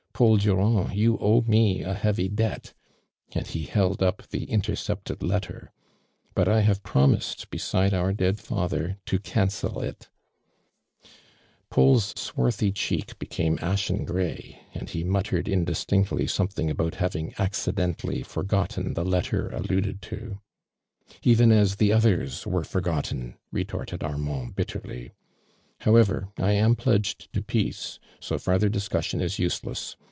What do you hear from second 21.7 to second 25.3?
the others were forgotten!" retorted Armand, bitterly.